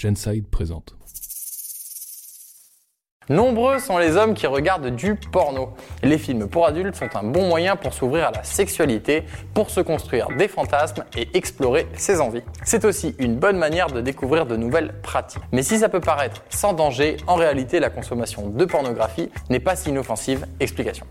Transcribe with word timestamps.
Genside 0.00 0.48
présente. 0.48 0.94
Nombreux 3.28 3.78
sont 3.78 3.98
les 3.98 4.16
hommes 4.16 4.32
qui 4.32 4.46
regardent 4.46 4.96
du 4.96 5.14
porno. 5.14 5.74
Les 6.02 6.16
films 6.16 6.48
pour 6.48 6.66
adultes 6.66 6.96
sont 6.96 7.14
un 7.14 7.22
bon 7.22 7.48
moyen 7.48 7.76
pour 7.76 7.92
s'ouvrir 7.92 8.28
à 8.28 8.30
la 8.30 8.42
sexualité, 8.42 9.24
pour 9.52 9.68
se 9.68 9.80
construire 9.80 10.28
des 10.38 10.48
fantasmes 10.48 11.04
et 11.16 11.28
explorer 11.34 11.86
ses 11.92 12.20
envies. 12.20 12.42
C'est 12.64 12.86
aussi 12.86 13.14
une 13.18 13.36
bonne 13.36 13.58
manière 13.58 13.88
de 13.88 14.00
découvrir 14.00 14.46
de 14.46 14.56
nouvelles 14.56 14.94
pratiques. 15.02 15.42
Mais 15.52 15.62
si 15.62 15.78
ça 15.78 15.90
peut 15.90 16.00
paraître 16.00 16.42
sans 16.48 16.72
danger, 16.72 17.18
en 17.26 17.34
réalité 17.34 17.78
la 17.78 17.90
consommation 17.90 18.48
de 18.48 18.64
pornographie 18.64 19.30
n'est 19.50 19.60
pas 19.60 19.76
si 19.76 19.90
inoffensive. 19.90 20.46
Explication. 20.60 21.06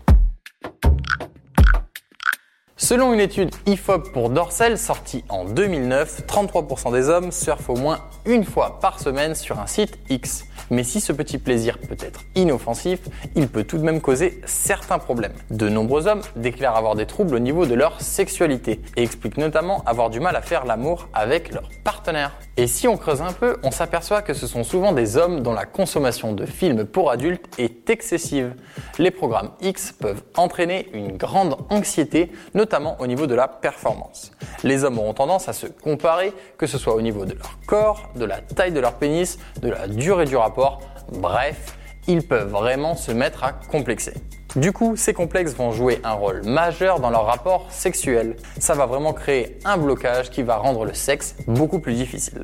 Selon 2.90 3.12
une 3.12 3.20
étude 3.20 3.54
IFOP 3.66 4.10
pour 4.12 4.30
Dorsel 4.30 4.76
sortie 4.76 5.22
en 5.28 5.44
2009, 5.44 6.26
33% 6.26 6.92
des 6.92 7.08
hommes 7.08 7.30
surfent 7.30 7.70
au 7.70 7.76
moins 7.76 8.00
une 8.26 8.42
fois 8.42 8.80
par 8.80 8.98
semaine 8.98 9.36
sur 9.36 9.60
un 9.60 9.68
site 9.68 9.96
X. 10.08 10.44
Mais 10.70 10.82
si 10.82 11.00
ce 11.00 11.12
petit 11.12 11.38
plaisir 11.38 11.78
peut 11.78 11.96
être 12.00 12.22
inoffensif, 12.34 12.98
il 13.36 13.46
peut 13.46 13.62
tout 13.62 13.78
de 13.78 13.84
même 13.84 14.00
causer 14.00 14.40
certains 14.44 14.98
problèmes. 14.98 15.34
De 15.50 15.68
nombreux 15.68 16.08
hommes 16.08 16.22
déclarent 16.34 16.76
avoir 16.76 16.96
des 16.96 17.06
troubles 17.06 17.36
au 17.36 17.38
niveau 17.38 17.64
de 17.64 17.74
leur 17.74 18.00
sexualité 18.00 18.80
et 18.96 19.02
expliquent 19.04 19.38
notamment 19.38 19.84
avoir 19.86 20.10
du 20.10 20.18
mal 20.18 20.34
à 20.34 20.42
faire 20.42 20.64
l'amour 20.64 21.08
avec 21.14 21.52
leur 21.52 21.68
partenaire. 21.84 22.32
Et 22.56 22.66
si 22.66 22.88
on 22.88 22.96
creuse 22.96 23.22
un 23.22 23.32
peu, 23.32 23.56
on 23.62 23.70
s'aperçoit 23.70 24.22
que 24.22 24.34
ce 24.34 24.48
sont 24.48 24.64
souvent 24.64 24.92
des 24.92 25.16
hommes 25.16 25.42
dont 25.42 25.52
la 25.52 25.64
consommation 25.64 26.32
de 26.32 26.44
films 26.44 26.84
pour 26.84 27.10
adultes 27.12 27.46
est 27.58 27.88
excessive. 27.88 28.54
Les 28.98 29.12
programmes 29.12 29.50
X 29.60 29.92
peuvent 29.92 30.22
entraîner 30.36 30.88
une 30.92 31.16
grande 31.16 31.56
anxiété, 31.70 32.32
notamment 32.54 32.79
au 32.98 33.06
niveau 33.06 33.26
de 33.26 33.34
la 33.34 33.48
performance. 33.48 34.32
Les 34.64 34.84
hommes 34.84 34.98
auront 34.98 35.14
tendance 35.14 35.48
à 35.48 35.52
se 35.52 35.66
comparer, 35.66 36.32
que 36.58 36.66
ce 36.66 36.78
soit 36.78 36.94
au 36.94 37.02
niveau 37.02 37.24
de 37.24 37.34
leur 37.34 37.58
corps, 37.66 38.10
de 38.16 38.24
la 38.24 38.40
taille 38.40 38.72
de 38.72 38.80
leur 38.80 38.94
pénis, 38.94 39.38
de 39.60 39.70
la 39.70 39.86
durée 39.88 40.24
du 40.24 40.36
rapport, 40.36 40.80
bref, 41.12 41.76
ils 42.06 42.26
peuvent 42.26 42.50
vraiment 42.50 42.94
se 42.94 43.12
mettre 43.12 43.44
à 43.44 43.52
complexer. 43.52 44.14
Du 44.56 44.72
coup, 44.72 44.96
ces 44.96 45.14
complexes 45.14 45.54
vont 45.54 45.70
jouer 45.70 46.00
un 46.02 46.12
rôle 46.12 46.42
majeur 46.44 46.98
dans 46.98 47.10
leur 47.10 47.26
rapport 47.26 47.66
sexuel. 47.70 48.36
Ça 48.58 48.74
va 48.74 48.86
vraiment 48.86 49.12
créer 49.12 49.58
un 49.64 49.76
blocage 49.76 50.30
qui 50.30 50.42
va 50.42 50.56
rendre 50.56 50.84
le 50.84 50.94
sexe 50.94 51.36
beaucoup 51.46 51.78
plus 51.78 51.94
difficile. 51.94 52.42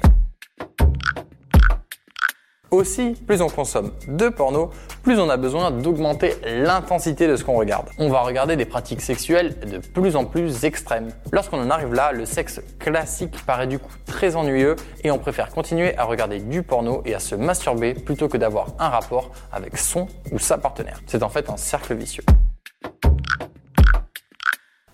Aussi, 2.76 3.14
plus 3.26 3.40
on 3.40 3.48
consomme 3.48 3.92
de 4.06 4.28
porno, 4.28 4.70
plus 5.02 5.18
on 5.18 5.30
a 5.30 5.38
besoin 5.38 5.70
d'augmenter 5.70 6.34
l'intensité 6.44 7.26
de 7.26 7.34
ce 7.34 7.42
qu'on 7.42 7.56
regarde. 7.56 7.88
On 7.96 8.10
va 8.10 8.20
regarder 8.20 8.54
des 8.54 8.66
pratiques 8.66 9.00
sexuelles 9.00 9.58
de 9.60 9.78
plus 9.78 10.14
en 10.14 10.26
plus 10.26 10.66
extrêmes. 10.66 11.08
Lorsqu'on 11.32 11.58
en 11.58 11.70
arrive 11.70 11.94
là, 11.94 12.12
le 12.12 12.26
sexe 12.26 12.60
classique 12.78 13.34
paraît 13.46 13.66
du 13.66 13.78
coup 13.78 13.92
très 14.04 14.36
ennuyeux 14.36 14.76
et 15.04 15.10
on 15.10 15.16
préfère 15.16 15.48
continuer 15.48 15.96
à 15.96 16.04
regarder 16.04 16.38
du 16.38 16.62
porno 16.62 17.00
et 17.06 17.14
à 17.14 17.18
se 17.18 17.34
masturber 17.34 17.94
plutôt 17.94 18.28
que 18.28 18.36
d'avoir 18.36 18.66
un 18.78 18.90
rapport 18.90 19.30
avec 19.50 19.78
son 19.78 20.06
ou 20.30 20.38
sa 20.38 20.58
partenaire. 20.58 21.00
C'est 21.06 21.22
en 21.22 21.30
fait 21.30 21.48
un 21.48 21.56
cercle 21.56 21.94
vicieux. 21.94 22.24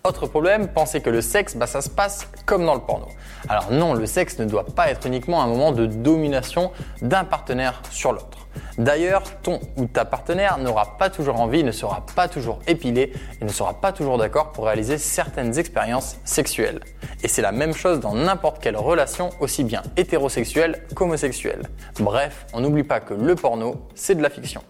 Autre 0.04 0.26
problème, 0.26 0.66
pensez 0.66 1.00
que 1.00 1.10
le 1.10 1.20
sexe, 1.20 1.54
bah, 1.54 1.68
ça 1.68 1.80
se 1.80 1.88
passe 1.88 2.26
comme 2.44 2.66
dans 2.66 2.74
le 2.74 2.80
porno. 2.80 3.06
Alors 3.48 3.70
non, 3.70 3.94
le 3.94 4.04
sexe 4.06 4.36
ne 4.40 4.46
doit 4.46 4.64
pas 4.64 4.90
être 4.90 5.06
uniquement 5.06 5.40
un 5.44 5.46
moment 5.46 5.70
de 5.70 5.86
domination 5.86 6.72
d'un 7.02 7.22
partenaire 7.22 7.80
sur 7.88 8.12
l'autre. 8.12 8.48
D'ailleurs, 8.78 9.22
ton 9.42 9.60
ou 9.76 9.86
ta 9.86 10.04
partenaire 10.04 10.58
n'aura 10.58 10.98
pas 10.98 11.08
toujours 11.08 11.40
envie, 11.40 11.62
ne 11.62 11.70
sera 11.70 12.04
pas 12.16 12.26
toujours 12.26 12.58
épilé 12.66 13.12
et 13.40 13.44
ne 13.44 13.50
sera 13.50 13.74
pas 13.74 13.92
toujours 13.92 14.18
d'accord 14.18 14.50
pour 14.50 14.64
réaliser 14.64 14.98
certaines 14.98 15.56
expériences 15.56 16.16
sexuelles. 16.24 16.80
Et 17.22 17.28
c'est 17.28 17.42
la 17.42 17.52
même 17.52 17.72
chose 17.72 18.00
dans 18.00 18.16
n'importe 18.16 18.60
quelle 18.60 18.76
relation, 18.76 19.30
aussi 19.38 19.62
bien 19.62 19.82
hétérosexuelle 19.96 20.82
qu'homosexuelle. 20.96 21.62
Bref, 22.00 22.46
on 22.52 22.60
n'oublie 22.60 22.82
pas 22.82 22.98
que 22.98 23.14
le 23.14 23.36
porno, 23.36 23.86
c'est 23.94 24.16
de 24.16 24.22
la 24.22 24.30
fiction 24.30 24.62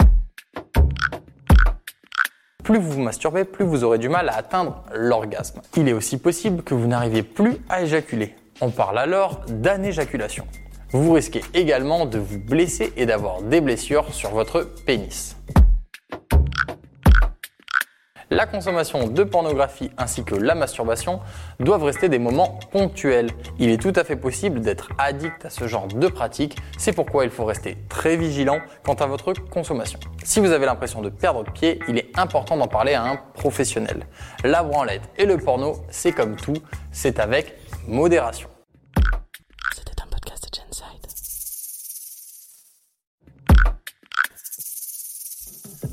plus 2.62 2.78
vous 2.78 2.92
vous 2.92 3.00
masturbez, 3.00 3.44
plus 3.44 3.64
vous 3.64 3.84
aurez 3.84 3.98
du 3.98 4.08
mal 4.08 4.28
à 4.28 4.36
atteindre 4.36 4.82
l'orgasme. 4.94 5.60
Il 5.76 5.88
est 5.88 5.92
aussi 5.92 6.16
possible 6.16 6.62
que 6.62 6.74
vous 6.74 6.86
n'arriviez 6.86 7.22
plus 7.22 7.56
à 7.68 7.82
éjaculer. 7.82 8.34
On 8.60 8.70
parle 8.70 8.98
alors 8.98 9.40
d'anéjaculation. 9.48 10.46
Vous 10.92 11.12
risquez 11.12 11.42
également 11.54 12.06
de 12.06 12.18
vous 12.18 12.38
blesser 12.38 12.92
et 12.96 13.06
d'avoir 13.06 13.42
des 13.42 13.60
blessures 13.60 14.12
sur 14.12 14.30
votre 14.30 14.62
pénis. 14.84 15.36
La 18.32 18.46
consommation 18.46 19.08
de 19.08 19.24
pornographie 19.24 19.90
ainsi 19.98 20.24
que 20.24 20.34
la 20.34 20.54
masturbation 20.54 21.20
doivent 21.60 21.82
rester 21.82 22.08
des 22.08 22.18
moments 22.18 22.58
ponctuels. 22.70 23.28
Il 23.58 23.68
est 23.68 23.76
tout 23.76 23.92
à 23.94 24.04
fait 24.04 24.16
possible 24.16 24.62
d'être 24.62 24.88
addict 24.96 25.44
à 25.44 25.50
ce 25.50 25.68
genre 25.68 25.86
de 25.86 26.08
pratique, 26.08 26.56
c'est 26.78 26.94
pourquoi 26.94 27.24
il 27.24 27.30
faut 27.30 27.44
rester 27.44 27.76
très 27.90 28.16
vigilant 28.16 28.60
quant 28.84 28.94
à 28.94 29.04
votre 29.04 29.34
consommation. 29.34 30.00
Si 30.24 30.40
vous 30.40 30.50
avez 30.50 30.64
l'impression 30.64 31.02
de 31.02 31.10
perdre 31.10 31.44
pied, 31.44 31.78
il 31.88 31.98
est 31.98 32.08
important 32.18 32.56
d'en 32.56 32.68
parler 32.68 32.94
à 32.94 33.04
un 33.04 33.16
professionnel. 33.34 34.06
La 34.44 34.62
branlette 34.62 35.02
et 35.18 35.26
le 35.26 35.36
porno, 35.36 35.84
c'est 35.90 36.12
comme 36.12 36.36
tout, 36.36 36.56
c'est 36.90 37.20
avec 37.20 37.52
modération. 37.86 38.48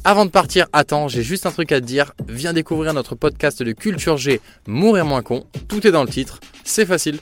Avant 0.09 0.25
de 0.25 0.31
partir, 0.31 0.65
attends, 0.73 1.07
j'ai 1.07 1.21
juste 1.21 1.45
un 1.45 1.51
truc 1.51 1.71
à 1.71 1.79
te 1.79 1.85
dire. 1.85 2.13
Viens 2.27 2.51
découvrir 2.51 2.95
notre 2.95 3.13
podcast 3.13 3.61
de 3.61 3.73
culture 3.73 4.17
G, 4.17 4.41
Mourir 4.65 5.05
moins 5.05 5.21
con. 5.21 5.45
Tout 5.67 5.85
est 5.85 5.91
dans 5.91 6.01
le 6.01 6.09
titre. 6.09 6.39
C'est 6.63 6.87
facile. 6.87 7.19